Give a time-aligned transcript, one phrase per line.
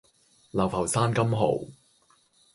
[0.49, 1.69] 流浮山金蠔